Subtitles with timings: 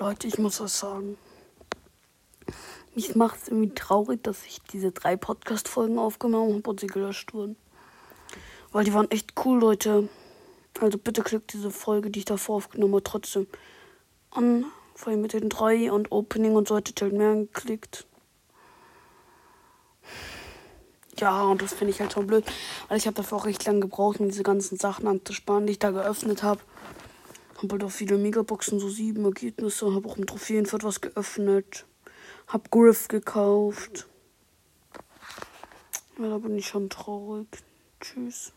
[0.00, 1.18] Leute, ich muss was sagen.
[2.94, 7.34] Mich macht es irgendwie traurig, dass ich diese drei Podcast-Folgen aufgenommen habe und sie gelöscht
[7.34, 7.54] wurden.
[8.72, 10.08] Weil die waren echt cool, Leute.
[10.80, 13.46] Also bitte klickt diese Folge, die ich davor aufgenommen habe, trotzdem
[14.30, 14.64] an.
[14.94, 18.06] Vor allem mit den drei und Opening und so hätte halt mehr geklickt.
[21.18, 22.46] Ja, und das finde ich halt schon blöd.
[22.88, 25.78] Weil ich habe dafür auch recht lange gebraucht, um diese ganzen Sachen anzusparen, die ich
[25.78, 26.62] da geöffnet habe.
[27.62, 29.94] Habe halt auch viele Megaboxen, so sieben Ergebnisse.
[29.94, 31.84] Habe auch im Trophäenfeld was geöffnet.
[32.48, 34.08] Hab Griff gekauft.
[36.18, 37.46] Ja, da bin ich schon traurig.
[38.00, 38.52] Tschüss.